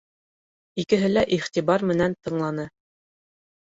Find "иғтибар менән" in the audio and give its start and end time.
1.39-2.19